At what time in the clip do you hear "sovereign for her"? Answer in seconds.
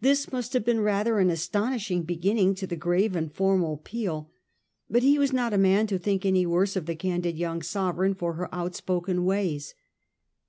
7.62-8.52